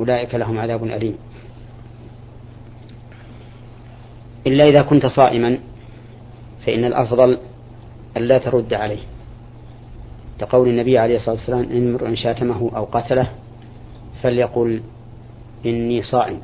أولئك 0.00 0.34
لهم 0.34 0.58
عذاب 0.58 0.84
أليم. 0.84 1.14
إلا 4.46 4.68
إذا 4.68 4.82
كنت 4.82 5.06
صائما 5.06 5.58
فإن 6.66 6.84
الأفضل 6.84 7.38
ألا 8.16 8.38
ترد 8.38 8.74
عليه. 8.74 9.02
لقول 10.40 10.68
النبي 10.68 10.98
عليه 10.98 11.16
الصلاة 11.16 11.34
والسلام 11.34 11.62
إن 11.62 11.88
امرؤ 11.88 12.14
شاتمه 12.14 12.70
أو 12.76 12.84
قتله 12.84 13.30
فليقل 14.22 14.82
إني 15.66 16.02
صائم. 16.02 16.40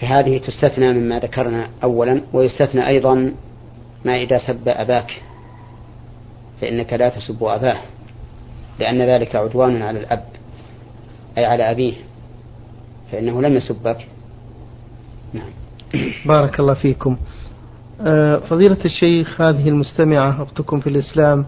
فهذه 0.00 0.38
تستثنى 0.38 0.92
مما 0.92 1.18
ذكرنا 1.18 1.68
أولا 1.84 2.22
ويستثنى 2.32 2.88
أيضا 2.88 3.34
ما 4.04 4.16
إذا 4.16 4.38
سب 4.38 4.68
أباك 4.68 5.22
فإنك 6.60 6.92
لا 6.92 7.08
تسب 7.08 7.44
أباه 7.44 7.76
لأن 8.80 9.02
ذلك 9.02 9.36
عدوان 9.36 9.82
على 9.82 9.98
الأب 9.98 10.24
أي 11.38 11.44
على 11.44 11.70
أبيه. 11.70 11.94
فإنه 13.12 13.42
لم 13.42 13.56
يسبك. 13.56 14.06
نعم. 15.32 15.50
بارك 16.26 16.60
الله 16.60 16.74
فيكم. 16.74 17.16
آه، 18.00 18.36
فضيلة 18.36 18.78
الشيخ 18.84 19.40
هذه 19.40 19.68
المستمعة 19.68 20.42
أختكم 20.42 20.80
في 20.80 20.86
الإسلام 20.86 21.46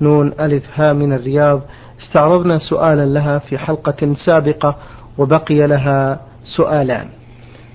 نون 0.00 0.32
ألف 0.40 0.64
ها 0.74 0.92
من 0.92 1.12
الرياض 1.12 1.60
استعرضنا 2.00 2.58
سؤالا 2.58 3.06
لها 3.06 3.38
في 3.38 3.58
حلقة 3.58 4.14
سابقة 4.26 4.76
وبقي 5.18 5.66
لها 5.66 6.20
سؤالان. 6.56 7.08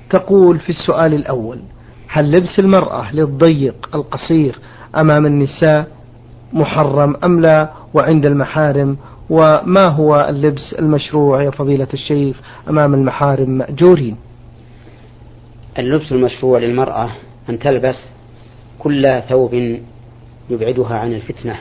تقول 0.09 0.59
في 0.59 0.69
السؤال 0.69 1.13
الأول 1.13 1.59
هل 2.07 2.31
لبس 2.31 2.59
المرأة 2.59 3.15
للضيق 3.15 3.89
القصير 3.95 4.59
أمام 5.01 5.25
النساء 5.25 5.87
محرم 6.53 7.15
أم 7.25 7.41
لا؟ 7.41 7.69
وعند 7.93 8.25
المحارم 8.25 8.97
وما 9.29 9.87
هو 9.89 10.25
اللبس 10.29 10.73
المشروع 10.79 11.43
يا 11.43 11.49
فضيلة 11.49 11.87
الشيخ 11.93 12.41
أمام 12.69 12.93
المحارم 12.93 13.49
مأجورين 13.49 14.17
اللبس 15.79 16.11
المشروع 16.11 16.59
للمرأة 16.59 17.11
أن 17.49 17.59
تلبس 17.59 17.95
كل 18.79 19.21
ثوب 19.29 19.79
يبعدها 20.49 20.97
عن 20.97 21.13
الفتنة 21.13 21.57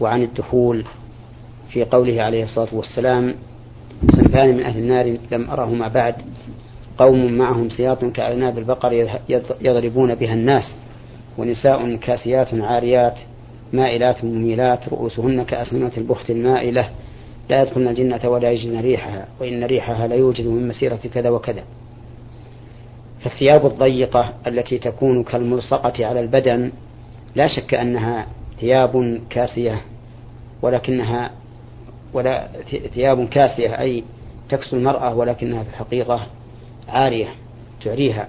وعن 0.00 0.22
الدخول 0.22 0.84
في 1.68 1.84
قوله 1.84 2.22
عليه 2.22 2.44
الصلاة 2.44 2.68
والسلام 2.72 3.34
صنفان 4.10 4.48
من 4.56 4.62
أهل 4.62 4.78
النار 4.78 5.16
لم 5.32 5.50
أرهما 5.50 5.88
بعد 5.88 6.14
قوم 6.98 7.32
معهم 7.32 7.68
سياط 7.68 8.04
كأعناب 8.04 8.58
البقر 8.58 9.18
يضربون 9.60 10.14
بها 10.14 10.34
الناس 10.34 10.74
ونساء 11.38 11.96
كاسيات 11.96 12.54
عاريات 12.54 13.18
مائلات 13.72 14.24
مميلات 14.24 14.88
رؤوسهن 14.88 15.44
كأسنمة 15.44 15.92
البخت 15.98 16.30
المائلة. 16.30 16.88
لا 17.50 17.62
يدخلن 17.62 17.88
الجنة 17.88 18.28
ولا 18.28 18.50
يجدن 18.50 18.80
ريحها 18.80 19.28
وإن 19.40 19.64
ريحها 19.64 20.06
لا 20.06 20.14
يوجد 20.14 20.46
من 20.46 20.68
مسيرة 20.68 21.00
كذا 21.14 21.30
وكذا. 21.30 21.62
فالثياب 23.20 23.66
الضيقة 23.66 24.34
التي 24.46 24.78
تكون 24.78 25.22
كالملصقة 25.22 26.06
على 26.06 26.20
البدن 26.20 26.72
لا 27.34 27.48
شك 27.48 27.74
أنها 27.74 28.26
ثياب 28.60 29.20
كاسية 29.30 29.80
ولكنها 30.62 31.30
ولا 32.14 32.48
ثياب 32.94 33.28
كاسية 33.28 33.80
أي 33.80 34.04
تكسو 34.48 34.76
المرأة 34.76 35.14
ولكنها 35.14 35.62
في 35.62 35.68
الحقيقة 35.70 36.26
عارية 36.88 37.28
تعريها 37.84 38.28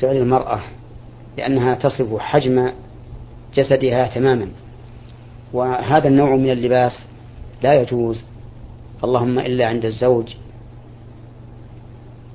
تعري 0.00 0.18
المرأة 0.18 0.60
لأنها 1.38 1.74
تصف 1.74 2.18
حجم 2.18 2.72
جسدها 3.54 4.14
تماما. 4.14 4.48
وهذا 5.52 6.08
النوع 6.08 6.36
من 6.36 6.50
اللباس 6.50 6.92
لا 7.62 7.80
يجوز. 7.80 8.22
اللهم 9.04 9.38
إلا 9.38 9.66
عند 9.66 9.84
الزوج 9.84 10.34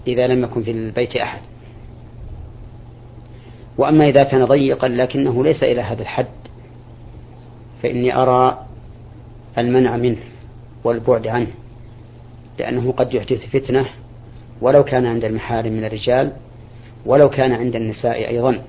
إذا 0.07 0.27
لم 0.27 0.43
يكن 0.43 0.63
في 0.63 0.71
البيت 0.71 1.15
أحد. 1.15 1.39
وأما 3.77 4.05
إذا 4.09 4.23
كان 4.23 4.45
ضيقا 4.45 4.87
لكنه 4.87 5.43
ليس 5.43 5.63
إلى 5.63 5.81
هذا 5.81 6.01
الحد 6.01 6.27
فإني 7.83 8.15
أرى 8.15 8.65
المنع 9.57 9.97
منه 9.97 10.17
والبعد 10.83 11.27
عنه 11.27 11.47
لأنه 12.59 12.91
قد 12.91 13.13
يحدث 13.13 13.45
فتنة 13.45 13.85
ولو 14.61 14.83
كان 14.83 15.05
عند 15.05 15.25
المحارم 15.25 15.73
من 15.73 15.85
الرجال 15.85 16.31
ولو 17.05 17.29
كان 17.29 17.51
عند 17.51 17.75
النساء 17.75 18.29
أيضا 18.29 18.61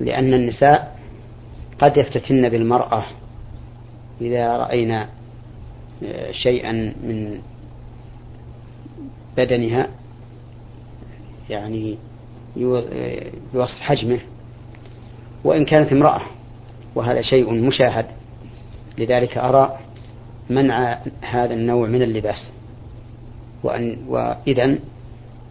لأن 0.00 0.34
النساء 0.34 0.97
قد 1.78 1.96
يفتتن 1.96 2.48
بالمرأة 2.48 3.04
إذا 4.20 4.56
رأينا 4.56 5.08
آه، 6.04 6.32
شيئا 6.32 6.72
من 7.02 7.40
بدنها 9.36 9.88
يعني 11.50 11.98
بوصف 13.54 13.80
حجمه 13.80 14.18
وإن 15.44 15.64
كانت 15.64 15.92
امرأة 15.92 16.20
وهذا 16.94 17.22
شيء 17.22 17.52
مشاهد. 17.52 18.06
لذلك 18.98 19.38
أرى 19.38 19.78
منع 20.50 20.98
هذا 21.20 21.54
النوع 21.54 21.88
من 21.88 22.02
اللباس. 22.02 22.50
وأن 23.62 23.98
وإذا 24.08 24.78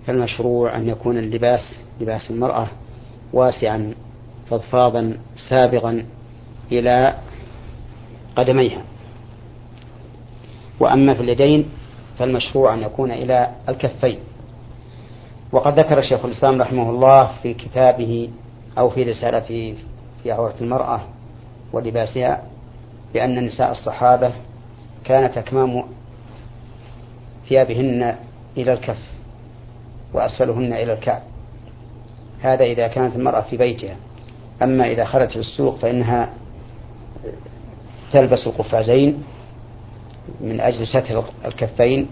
فالمشروع 0.07 0.75
أن 0.75 0.89
يكون 0.89 1.17
اللباس 1.17 1.75
لباس 2.01 2.31
المرأة 2.31 2.67
واسعا 3.33 3.93
فضفاضا 4.49 5.17
سابغا 5.49 6.05
إلى 6.71 7.15
قدميها. 8.35 8.81
وأما 10.79 11.13
في 11.13 11.21
اليدين 11.21 11.69
فالمشروع 12.19 12.73
أن 12.73 12.81
يكون 12.81 13.11
إلى 13.11 13.49
الكفين. 13.69 14.19
وقد 15.51 15.79
ذكر 15.79 16.01
شيخ 16.01 16.25
الإسلام 16.25 16.61
رحمه 16.61 16.89
الله 16.89 17.31
في 17.43 17.53
كتابه 17.53 18.29
أو 18.77 18.89
في 18.89 19.03
رسالته 19.03 19.75
في 20.23 20.31
عورة 20.31 20.55
المرأة 20.61 21.01
ولباسها 21.73 22.43
بأن 23.13 23.45
نساء 23.45 23.71
الصحابة 23.71 24.31
كانت 25.03 25.37
أكمام 25.37 25.83
ثيابهن 27.49 28.15
إلى 28.57 28.73
الكف 28.73 28.97
وأسفلهن 30.13 30.73
إلى 30.73 30.93
الكعب. 30.93 31.21
هذا 32.41 32.63
إذا 32.63 32.87
كانت 32.87 33.15
المرأة 33.15 33.41
في 33.41 33.57
بيتها. 33.57 33.95
أما 34.63 34.91
إذا 34.91 35.05
خرجت 35.05 35.31
في 35.31 35.39
السوق 35.39 35.77
فإنها 35.77 36.29
تلبس 38.13 38.47
القفازين 38.47 39.23
من 40.41 40.59
أجل 40.59 40.87
ستر 40.87 41.23
الكفين 41.45 42.07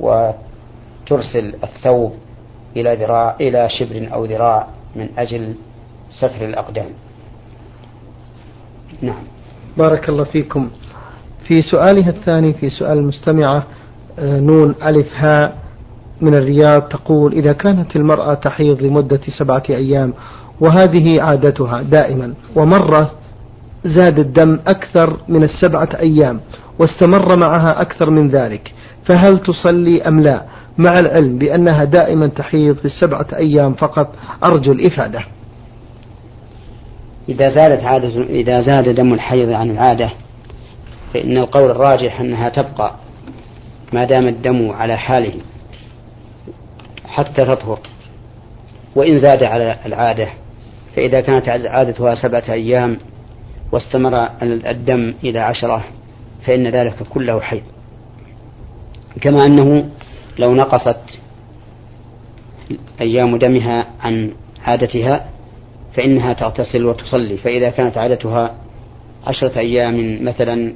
وترسل 0.00 1.54
الثوب 1.64 2.12
إلى 2.76 2.94
ذراع 2.94 3.36
إلى 3.40 3.68
شبر 3.68 4.08
أو 4.12 4.24
ذراع 4.24 4.66
من 4.96 5.08
أجل 5.18 5.54
ستر 6.10 6.44
الأقدام. 6.44 6.88
نعم. 9.02 9.22
بارك 9.76 10.08
الله 10.08 10.24
فيكم. 10.24 10.70
في 11.44 11.62
سؤالها 11.62 12.10
الثاني 12.10 12.52
في 12.52 12.70
سؤال 12.70 12.98
المستمعة 12.98 13.66
آه، 14.18 14.40
نون 14.40 14.74
ألف 14.84 15.08
هاء 15.14 15.58
من 16.20 16.34
الرياض 16.34 16.82
تقول 16.82 17.32
إذا 17.32 17.52
كانت 17.52 17.96
المرأة 17.96 18.34
تحيض 18.34 18.82
لمدة 18.82 19.20
سبعة 19.38 19.62
أيام 19.70 20.12
وهذه 20.60 21.22
عادتها 21.22 21.82
دائما 21.82 22.34
ومرة 22.56 23.10
زاد 23.84 24.18
الدم 24.18 24.58
أكثر 24.66 25.16
من 25.28 25.44
السبعة 25.44 25.88
أيام 25.98 26.40
واستمر 26.78 27.36
معها 27.36 27.80
أكثر 27.80 28.10
من 28.10 28.28
ذلك 28.28 28.74
فهل 29.08 29.38
تصلي 29.38 30.02
أم 30.02 30.20
لا؟ 30.20 30.42
مع 30.78 30.98
العلم 30.98 31.38
بأنها 31.38 31.84
دائما 31.84 32.26
تحيض 32.26 32.76
في 32.76 32.84
السبعة 32.84 33.26
أيام 33.34 33.74
فقط 33.74 34.14
أرجو 34.44 34.72
الإفادة. 34.72 35.24
إذا 37.28 37.48
زادت 37.48 37.84
عادة 37.84 38.22
إذا 38.22 38.60
زاد 38.60 38.88
دم 38.88 39.14
الحيض 39.14 39.50
عن 39.52 39.70
العادة 39.70 40.10
فإن 41.14 41.38
القول 41.38 41.70
الراجح 41.70 42.20
أنها 42.20 42.48
تبقى 42.48 42.94
ما 43.92 44.04
دام 44.04 44.28
الدم 44.28 44.70
على 44.70 44.96
حاله 44.96 45.34
حتى 47.08 47.44
تطهر. 47.44 47.78
وإن 48.96 49.18
زاد 49.18 49.42
على 49.42 49.78
العادة 49.86 50.28
فإذا 50.96 51.20
كانت 51.20 51.48
عادتها 51.48 52.14
سبعة 52.14 52.44
أيام 52.48 52.98
واستمر 53.72 54.28
الدم 54.42 55.14
إلى 55.24 55.38
عشرة 55.38 55.84
فإن 56.46 56.66
ذلك 56.66 56.94
كله 57.10 57.40
حيض 57.40 57.62
كما 59.20 59.42
أنه 59.46 59.88
لو 60.38 60.54
نقصت 60.54 60.98
أيام 63.00 63.36
دمها 63.36 63.86
عن 64.00 64.32
عادتها 64.64 65.28
فإنها 65.94 66.32
تغتسل 66.32 66.84
وتصلي. 66.84 67.36
فإذا 67.36 67.70
كانت 67.70 67.98
عادتها 67.98 68.54
عشرة 69.26 69.58
أيام 69.58 70.24
مثلا 70.24 70.74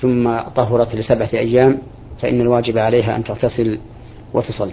ثم 0.00 0.38
طهرت 0.40 0.94
لسبعة 0.94 1.30
أيام 1.34 1.78
فإن 2.22 2.40
الواجب 2.40 2.78
عليها 2.78 3.16
أن 3.16 3.24
تغتسل 3.24 3.78
وتصلي. 4.34 4.72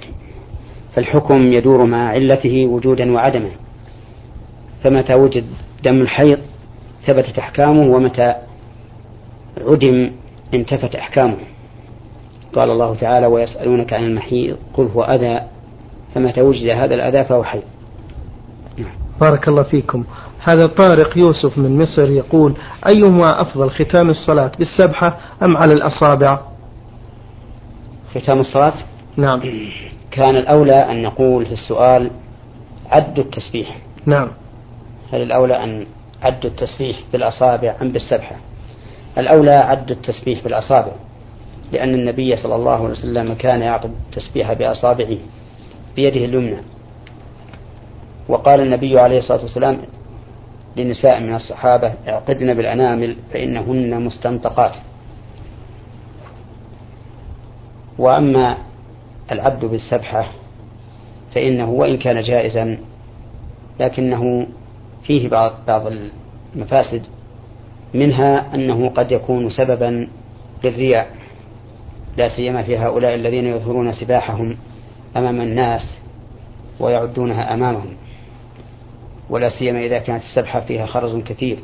فالحكم 0.95 1.53
يدور 1.53 1.85
مع 1.85 2.09
علته 2.09 2.65
وجودا 2.65 3.11
وعدما 3.13 3.49
فمتى 4.83 5.13
وجد 5.13 5.45
دم 5.83 6.01
الحيض 6.01 6.39
ثبتت 7.07 7.39
أحكامه 7.39 7.95
ومتى 7.95 8.35
عدم 9.57 10.11
انتفت 10.53 10.95
أحكامه. 10.95 11.37
قال 12.55 12.71
الله 12.71 12.95
تعالى 12.95 13.27
ويسألونك 13.27 13.93
عن 13.93 14.03
المحيض 14.03 14.57
قل 14.73 14.89
هو 14.95 15.03
أذى 15.03 15.41
فمتى 16.15 16.41
وجد 16.41 16.69
هذا 16.69 16.95
الأذى 16.95 17.23
فهو 17.23 17.43
حيض 17.43 17.63
نعم. 18.77 18.91
بارك 19.21 19.47
الله 19.47 19.63
فيكم. 19.63 20.03
هذا 20.39 20.65
طارق 20.65 21.17
يوسف 21.17 21.57
من 21.57 21.81
مصر 21.81 22.11
يقول 22.11 22.53
أيهما 22.87 23.41
أفضل 23.41 23.69
ختام 23.69 24.09
الصلاة 24.09 24.51
بالسبحة 24.59 25.17
أم 25.47 25.57
على 25.57 25.73
الأصابع؟ 25.73 26.39
ختام 28.15 28.39
الصلاة؟ 28.39 28.73
نعم. 29.17 29.41
كان 30.11 30.35
الأولى 30.35 30.91
أن 30.91 31.03
نقول 31.03 31.45
في 31.45 31.51
السؤال 31.51 32.11
عد 32.91 33.19
التسبيح. 33.19 33.77
نعم. 34.05 34.27
هل 35.13 35.21
الأولى 35.21 35.63
أن 35.63 35.85
عد 36.25 36.45
التسبيح 36.45 36.99
بالأصابع 37.13 37.75
أم 37.81 37.91
بالسبحة 37.91 38.35
الأولى 39.17 39.51
عد 39.51 39.91
التسبيح 39.91 40.43
بالأصابع 40.43 40.91
لأن 41.71 41.93
النبي 41.93 42.37
صلى 42.37 42.55
الله 42.55 42.71
عليه 42.71 42.91
وسلم 42.91 43.33
كان 43.33 43.61
يعقد 43.61 43.91
التسبيح 44.09 44.53
بأصابعه 44.53 45.17
بيده 45.95 46.25
اليمنى. 46.25 46.57
وقال 48.29 48.61
النبي 48.61 48.99
عليه 48.99 49.17
الصلاة 49.19 49.41
والسلام 49.41 49.81
لنساء 50.77 51.19
من 51.19 51.35
الصحابة 51.35 51.93
اعقدن 52.07 52.53
بالأنامل 52.53 53.15
فإنهن 53.33 54.01
مستنطقات. 54.01 54.73
وأما 57.97 58.57
العبد 59.31 59.65
بالسبحة 59.65 60.31
فإنه 61.35 61.69
وإن 61.69 61.97
كان 61.97 62.21
جائزا 62.21 62.77
لكنه 63.79 64.47
فيه 65.07 65.29
بعض 65.29 65.51
بعض 65.67 65.87
المفاسد 66.55 67.03
منها 67.93 68.55
أنه 68.55 68.89
قد 68.89 69.11
يكون 69.11 69.49
سببا 69.49 70.07
للرياء 70.63 71.07
لا 72.17 72.29
سيما 72.29 72.63
في 72.63 72.77
هؤلاء 72.77 73.15
الذين 73.15 73.45
يظهرون 73.45 73.93
سباحهم 73.93 74.57
أمام 75.17 75.41
الناس 75.41 75.97
ويعدونها 76.79 77.53
أمامهم. 77.53 77.93
ولا 79.29 79.49
سيما 79.49 79.79
إذا 79.79 79.99
كانت 79.99 80.23
السبحة 80.23 80.59
فيها 80.59 80.85
خرز 80.85 81.15
كثير 81.15 81.59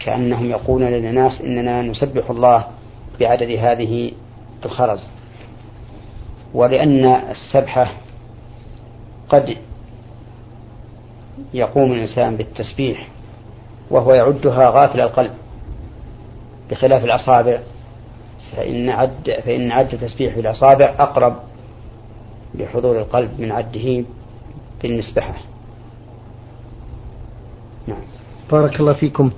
كأنهم 0.00 0.50
يقولون 0.50 0.88
للناس 0.88 1.40
إننا 1.40 1.82
نسبح 1.82 2.30
الله 2.30 2.64
بعدد 3.20 3.50
هذه 3.50 4.12
الخرز. 4.64 5.06
ولأن 6.54 7.04
السبحة 7.04 7.92
قد 9.28 9.56
يقوم 11.54 11.92
الإنسان 11.92 12.36
بالتسبيح 12.36 13.08
وهو 13.90 14.14
يعدها 14.14 14.70
غافل 14.70 15.00
القلب 15.00 15.30
بخلاف 16.70 17.04
الأصابع 17.04 17.58
فإن 18.56 18.90
عد 18.90 19.40
فإن 19.44 19.72
عد 19.72 19.92
التسبيح 19.92 20.36
بالأصابع 20.36 20.94
أقرب 20.98 21.36
لحضور 22.54 22.98
القلب 22.98 23.30
من 23.38 23.52
عده 23.52 24.04
بالمسبحة. 24.82 25.34
نعم. 27.86 27.98
بارك 28.52 28.80
الله 28.80 28.92
فيكم. 28.92 29.30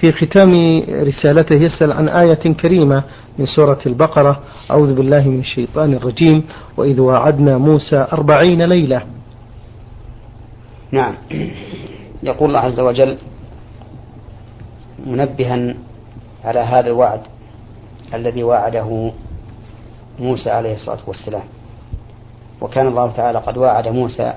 في 0.00 0.12
ختام 0.12 0.82
رسالته 1.06 1.54
يسأل 1.54 1.92
عن 1.92 2.08
آية 2.08 2.54
كريمة 2.54 3.04
من 3.38 3.46
سورة 3.46 3.78
البقرة 3.86 4.42
أعوذ 4.70 4.94
بالله 4.94 5.28
من 5.28 5.40
الشيطان 5.40 5.94
الرجيم 5.94 6.44
وإذ 6.76 7.00
وعدنا 7.00 7.58
موسى 7.58 8.06
أربعين 8.12 8.62
ليلة. 8.62 9.02
نعم. 10.92 11.14
يقول 12.22 12.48
الله 12.48 12.60
عز 12.60 12.80
وجل 12.80 13.18
منبها 15.06 15.74
على 16.44 16.60
هذا 16.60 16.86
الوعد 16.86 17.20
الذي 18.14 18.42
وعده 18.42 19.10
موسى 20.18 20.50
عليه 20.50 20.74
الصلاة 20.74 20.98
والسلام. 21.06 21.42
وكان 22.60 22.86
الله 22.86 23.12
تعالى 23.12 23.38
قد 23.38 23.56
وعد 23.58 23.88
موسى 23.88 24.32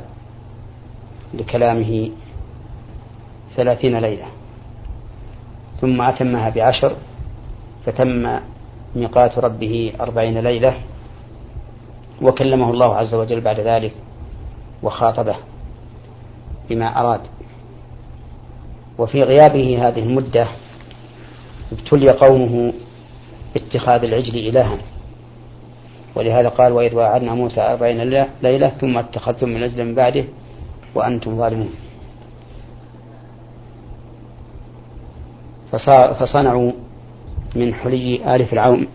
لكلامه 1.34 2.12
ثلاثين 3.56 4.00
ليلة. 4.00 4.26
ثم 5.82 6.02
أتمها 6.02 6.50
بعشر 6.50 6.96
فتم 7.86 8.40
ميقات 8.96 9.38
ربه 9.40 9.94
أربعين 10.02 10.38
ليلة 10.38 10.74
وكلمه 12.22 12.70
الله 12.72 12.96
عز 12.96 13.14
وجل 13.14 13.42
بعد 13.42 13.60
ذلك 13.60 13.94
وخاطبه. 14.84 15.36
بما 16.70 17.02
أراد. 17.02 17.22
وفي 18.98 19.24
غيابه 19.24 19.88
هذه 19.88 20.00
المدة 20.00 20.48
ابتلي 21.72 22.10
قومه 22.12 22.74
باتخاذ 23.54 24.04
العجل 24.04 24.36
إلها. 24.38 24.78
ولهذا 26.16 26.50
قال 26.50 26.74
وإذ 26.74 26.96
وعدنا 26.96 27.34
موسى 27.34 27.62
أربعين 27.62 28.28
ليلة 28.44 28.70
ثم 28.70 28.98
اتخذتم 28.98 29.50
من 29.50 29.58
العجل 29.58 29.86
من 29.86 29.96
بعده 29.96 30.26
وأنتم 30.96 31.38
ظالمون. 31.38 31.70
فصنعوا 36.20 36.72
من 37.56 37.74
حلي 37.74 38.36
آل 38.36 38.46
فرعون 38.46 38.88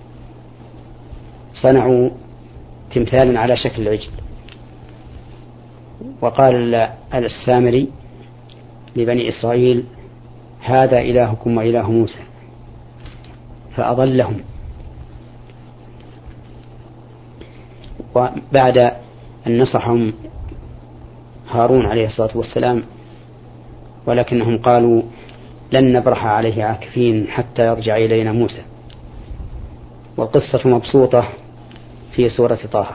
صنعوا 1.55 2.11
تمثالا 2.95 3.41
على 3.41 3.57
شكل 3.57 3.83
العجل. 3.83 4.11
وقال 6.21 6.75
السامري 7.15 7.89
لبني 8.97 9.29
إسرائيل 9.29 9.85
هذا 10.61 11.01
إلهكم 11.01 11.57
وإله 11.57 11.91
موسى. 11.91 12.19
فأضلهم. 13.77 14.41
وبعد 18.15 18.79
أن 19.47 19.63
نصحهم 19.63 20.13
هارون 21.51 21.87
عليه 21.87 22.07
الصلاة 22.07 22.37
والسلام 22.37 22.83
ولكنهم 24.07 24.59
قالوا 24.59 25.03
لن 25.73 25.93
نبرح 25.93 26.27
عليه 26.27 26.65
عاكفين 26.65 27.29
حتى 27.29 27.67
يرجع 27.67 27.97
إلينا 27.97 28.33
موسى. 28.33 28.63
والقصة 30.17 30.69
مبسوطة 30.69 31.29
في 32.13 32.29
سورة 32.29 32.59
طه. 32.73 32.87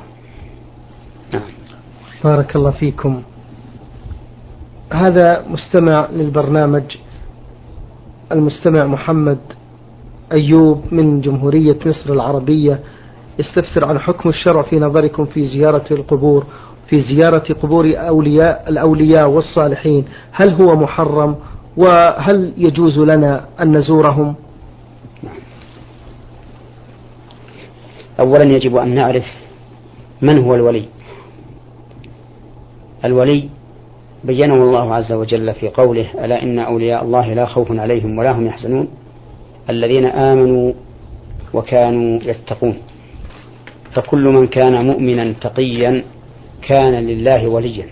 بارك 2.25 2.55
الله 2.55 2.71
فيكم. 2.71 3.21
هذا 4.93 5.45
مستمع 5.47 6.07
للبرنامج 6.11 6.83
المستمع 8.31 8.83
محمد 8.83 9.37
أيوب 10.31 10.83
من 10.91 11.21
جمهورية 11.21 11.77
مصر 11.85 12.13
العربية. 12.13 12.79
يستفسر 13.39 13.85
عن 13.85 13.99
حكم 13.99 14.29
الشرع 14.29 14.61
في 14.61 14.79
نظركم 14.79 15.25
في 15.25 15.45
زيارة 15.45 15.85
القبور 15.91 16.45
في 16.87 17.01
زيارة 17.01 17.53
قبور 17.53 17.93
أولياء 17.97 18.65
الأولياء 18.69 19.29
والصالحين. 19.29 20.05
هل 20.31 20.49
هو 20.53 20.75
محرم؟ 20.75 21.35
وهل 21.77 22.53
يجوز 22.57 22.99
لنا 22.99 23.45
أن 23.61 23.77
نزورهم؟ 23.77 24.35
أولا 28.19 28.43
يجب 28.43 28.75
أن 28.75 28.95
نعرف 28.95 29.25
من 30.21 30.43
هو 30.43 30.55
الولي. 30.55 30.85
الولي 33.05 33.49
بينه 34.23 34.55
الله 34.55 34.95
عز 34.95 35.11
وجل 35.11 35.53
في 35.53 35.69
قوله 35.69 36.25
ألا 36.25 36.43
إن 36.43 36.59
أولياء 36.59 37.03
الله 37.03 37.33
لا 37.33 37.45
خوف 37.45 37.71
عليهم 37.71 38.17
ولا 38.17 38.31
هم 38.31 38.45
يحزنون؟ 38.45 38.87
الذين 39.69 40.05
آمنوا 40.05 40.73
وكانوا 41.53 42.19
يتقون. 42.23 42.77
فكل 43.93 44.23
من 44.23 44.47
كان 44.47 44.85
مؤمنا 44.85 45.33
تقيا 45.41 46.03
كان 46.61 46.93
لله 46.93 47.47
وليا. 47.47 47.85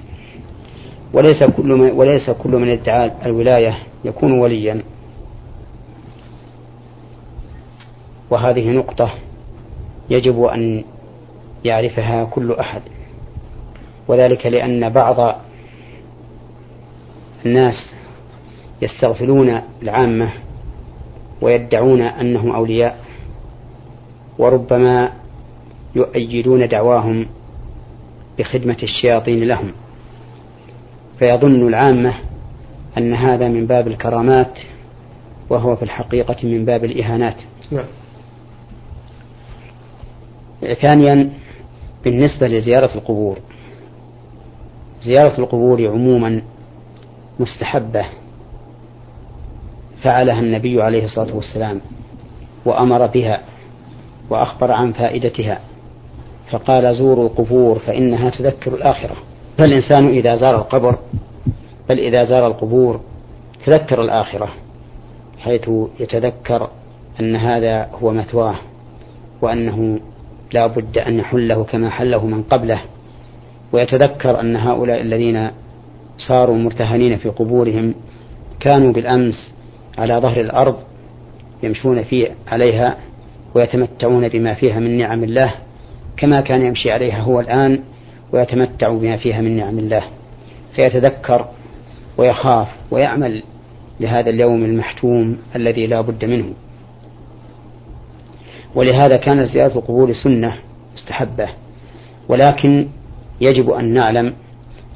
وليس 1.14 1.44
كل 1.58 1.68
من 1.68 1.92
وليس 1.92 2.30
كل 2.30 2.52
من 2.52 2.70
ادعى 2.70 3.12
الولاية 3.26 3.78
يكون 4.06 4.32
وليا. 4.32 4.84
وهذه 8.30 8.70
نقطة 8.70 9.12
يجب 10.10 10.44
أن 10.44 10.84
يعرفها 11.66 12.24
كل 12.24 12.52
أحد. 12.52 12.82
وذلك 14.08 14.46
لأن 14.46 14.90
بعض 14.90 15.36
الناس 17.46 17.94
يستغفلون 18.82 19.62
العامة 19.82 20.30
ويدعون 21.42 22.02
أنهم 22.02 22.52
أولياء 22.52 23.00
وربما 24.38 25.12
يؤيدون 25.96 26.68
دعواهم 26.68 27.26
بخدمة 28.40 28.78
الشياطين 28.84 29.44
لهم 29.44 29.72
فيظن 31.20 31.68
العامة 31.68 32.14
أن 32.98 33.14
هذا 33.14 33.48
من 33.48 33.68
باب 33.68 33.88
الكرامات 33.88 34.60
وهو 35.50 35.76
في 35.76 35.84
الحقيقة 35.84 36.48
من 36.48 36.66
باب 36.66 36.86
الإهانات 36.86 37.36
نعم. 37.72 37.86
ثانيا 40.82 41.30
بالنسبة 42.04 42.48
لزيارة 42.48 42.96
القبور 42.96 43.40
زيارة 45.04 45.40
القبور 45.40 45.88
عموما 45.88 46.42
مستحبة. 47.40 48.06
فعلها 50.04 50.40
النبي 50.40 50.82
عليه 50.82 51.04
الصلاة 51.04 51.36
والسلام 51.36 51.82
وأمر 52.66 53.08
بها 53.08 53.42
وأخبر 54.30 54.72
عن 54.72 54.92
فائدتها 54.92 55.60
فقال 56.52 56.96
زوروا 56.96 57.26
القبور 57.26 57.80
فإنها 57.80 58.30
تذكر 58.30 58.76
الآخرة. 58.76 59.16
فالإنسان 59.58 60.08
إذا 60.08 60.36
زار 60.36 60.56
القبر 60.56 60.98
بل 61.90 62.00
إذا 62.00 62.26
زار 62.26 62.48
القبور 62.48 63.00
تذكر 63.66 64.02
الآخرة 64.02 64.50
حيث 65.40 65.70
يتذكر 66.00 66.70
أن 67.20 67.36
هذا 67.36 67.90
هو 68.02 68.12
مثواه 68.12 68.56
وأنه 69.42 70.00
لا 70.54 70.68
بد 70.68 70.98
أن 70.98 71.20
يحله 71.20 71.64
كما 71.64 71.90
حله 71.90 72.26
من 72.26 72.44
قبله. 72.44 72.82
ويتذكر 73.74 74.40
أن 74.40 74.56
هؤلاء 74.56 75.02
الذين 75.02 75.50
صاروا 76.18 76.58
مرتهنين 76.58 77.18
في 77.18 77.30
قبورهم 77.30 77.96
كانوا 78.60 78.94
بالأمس 78.94 79.54
على 79.98 80.16
ظهر 80.16 80.42
الأرض 80.42 80.76
يمشون 81.64 82.04
في 82.04 82.28
عليها 82.48 82.98
ويتمتعون 83.56 84.28
بما 84.28 84.54
فيها 84.54 84.80
من 84.80 84.98
نعم 84.98 85.24
الله 85.24 85.54
كما 86.18 86.42
كان 86.42 86.62
يمشي 86.66 86.92
عليها 86.92 87.20
هو 87.20 87.40
الآن 87.40 87.80
ويتمتع 88.32 88.90
بما 88.90 89.18
فيها 89.18 89.42
من 89.42 89.58
نعم 89.58 89.80
الله. 89.80 90.04
فيتذكر 90.76 91.46
ويخاف 92.18 92.68
ويعمل 92.92 93.44
لهذا 94.00 94.30
اليوم 94.30 94.66
المحتوم 94.66 95.38
الذي 95.56 95.88
لا 95.88 96.02
بد 96.02 96.26
منه. 96.26 96.54
ولهذا 98.76 99.18
كانت 99.18 99.52
زيارة 99.52 99.78
القبور 99.78 100.14
سنة 100.14 100.56
مستحبة 100.96 101.50
ولكن 102.30 102.88
يجب 103.42 103.70
أن 103.70 103.86
نعلم 103.94 104.34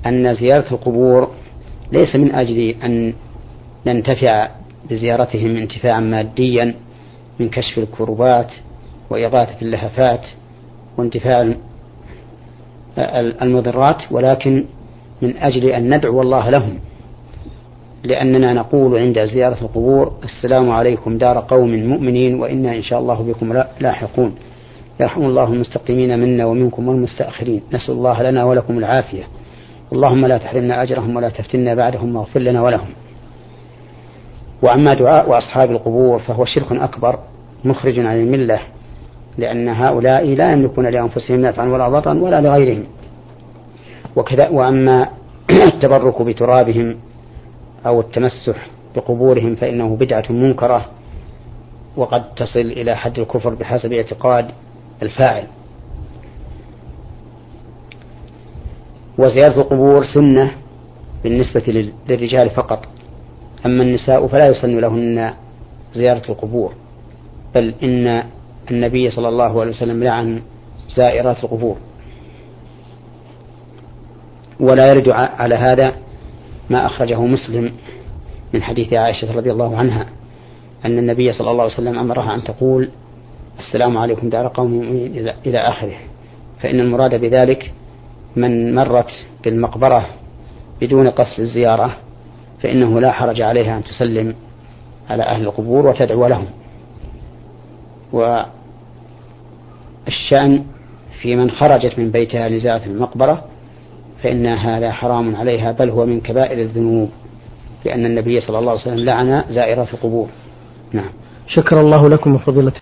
أن 0.06 0.36
زيارة 0.36 0.73
القبور 0.73 1.32
ليس 1.91 2.15
من 2.15 2.36
أجل 2.36 2.76
أن 2.84 3.13
ننتفع 3.86 4.50
بزيارتهم 4.89 5.58
انتفاعا 5.58 6.00
ماديا 6.00 6.76
من 7.39 7.50
كشف 7.50 7.78
الكربات 7.78 8.52
وإغاثة 9.10 9.62
اللهفات 9.62 10.26
وانتفاع 10.97 11.54
المضرات 13.41 14.04
ولكن 14.12 14.65
من 15.21 15.38
أجل 15.38 15.65
أن 15.65 15.95
ندعو 15.95 16.21
الله 16.21 16.50
لهم. 16.50 16.80
لأننا 18.04 18.54
نقول 18.54 18.97
عند 18.97 19.23
زيارة 19.23 19.62
القبور 19.62 20.13
السلام 20.23 20.69
عليكم 20.69 21.17
دار 21.17 21.39
قوم 21.39 21.76
مؤمنين 21.76 22.39
وإنا 22.39 22.76
إن 22.76 22.84
شاء 22.84 23.00
الله 23.00 23.23
بكم 23.23 23.63
لاحقون. 23.80 24.36
يرحم 24.99 25.21
الله 25.21 25.43
المستقيمين 25.43 26.19
منا 26.19 26.45
ومنكم 26.45 26.88
والمستأخرين. 26.88 27.62
نسأل 27.73 27.93
الله 27.93 28.23
لنا 28.23 28.43
ولكم 28.43 28.77
العافية. 28.77 29.23
اللهم 29.93 30.25
لا 30.25 30.38
تحرمنا 30.38 30.83
أجرهم 30.83 31.15
ولا 31.15 31.29
تفتنا 31.29 31.75
بعدهم 31.75 32.15
واغفر 32.15 32.39
لنا 32.39 32.62
ولهم. 32.62 32.89
وأما 34.62 34.93
دعاء 34.93 35.38
أصحاب 35.38 35.71
القبور 35.71 36.19
فهو 36.19 36.45
شرك 36.45 36.71
أكبر 36.71 37.19
مخرج 37.65 37.99
عن 37.99 38.17
الملة 38.17 38.60
لأن 39.38 39.69
هؤلاء 39.69 40.25
لا 40.36 40.51
يملكون 40.51 40.86
لأنفسهم 40.86 41.41
نفعا 41.41 41.69
ولا 41.69 41.89
ضرا 41.89 42.13
ولا 42.13 42.41
لغيرهم. 42.41 42.83
وكذا 44.15 44.49
وأما 44.49 45.10
التبرك 45.73 46.21
بترابهم 46.21 46.95
أو 47.86 47.99
التمسح 47.99 48.67
بقبورهم 48.95 49.55
فإنه 49.55 49.95
بدعة 49.95 50.25
منكرة 50.29 50.86
وقد 51.97 52.36
تصل 52.36 52.60
إلى 52.60 52.95
حد 52.95 53.19
الكفر 53.19 53.53
بحسب 53.53 53.93
اعتقاد 53.93 54.51
الفاعل. 55.01 55.47
وزيارة 59.17 59.62
القبور 59.62 60.03
سنة 60.13 60.51
بالنسبة 61.23 61.93
للرجال 62.10 62.49
فقط. 62.49 62.88
أما 63.65 63.83
النساء 63.83 64.27
فلا 64.27 64.49
يسن 64.49 64.79
لهن 64.79 65.33
زيارة 65.93 66.31
القبور 66.31 66.73
بل 67.55 67.73
إن 67.83 68.23
النبي 68.71 69.12
صلى 69.12 69.29
الله 69.29 69.62
عليه 69.62 69.71
وسلم 69.71 70.03
لعن 70.03 70.41
زائرات 70.95 71.43
القبور. 71.43 71.77
ولا 74.60 74.89
يرد 74.91 75.10
على 75.10 75.55
هذا 75.55 75.93
ما 76.69 76.86
أخرجه 76.86 77.21
مسلم 77.25 77.73
من 78.53 78.63
حديث 78.63 78.93
عائشة 78.93 79.38
رضي 79.38 79.51
الله 79.51 79.77
عنها 79.77 80.05
أن 80.86 80.97
النبي 80.97 81.33
صلى 81.33 81.51
الله 81.51 81.63
عليه 81.63 81.73
وسلم 81.73 81.99
أمرها 81.99 82.36
أن 82.36 82.43
تقول 82.43 82.89
السلام 83.59 83.97
عليكم 83.97 84.29
دار 84.29 84.47
قوم 84.47 84.81
إلى 85.45 85.57
آخره. 85.57 85.97
فإن 86.59 86.79
المراد 86.79 87.15
بذلك 87.21 87.73
من 88.35 88.75
مرت 88.75 89.11
بالمقبرة 89.43 90.05
بدون 90.81 91.07
قصد 91.09 91.39
الزيارة 91.39 91.97
فإنه 92.61 92.99
لا 92.99 93.11
حرج 93.11 93.41
عليها 93.41 93.77
أن 93.77 93.83
تسلم 93.83 94.35
على 95.09 95.23
أهل 95.23 95.41
القبور 95.41 95.87
وتدعو 95.87 96.27
لهم. 96.27 96.47
والشأن 100.07 100.63
في 101.21 101.35
من 101.35 101.51
خرجت 101.51 101.99
من 101.99 102.11
بيتها 102.11 102.49
لزيارة 102.49 102.85
المقبرة 102.85 103.43
فإن 104.23 104.45
هذا 104.45 104.91
حرام 104.91 105.35
عليها 105.35 105.71
بل 105.71 105.89
هو 105.89 106.05
من 106.05 106.21
كبائر 106.21 106.61
الذنوب 106.61 107.09
لأن 107.85 108.05
النبي 108.05 108.39
صلى 108.39 108.59
الله 108.59 108.71
عليه 108.71 108.81
وسلم 108.81 108.99
لعن 109.05 109.43
زائرات 109.49 109.93
القبور. 109.93 110.27
نعم. 110.93 111.09
شكر 111.47 111.81
الله 111.81 112.09
لكم 112.09 112.37
فضيلة 112.37 112.73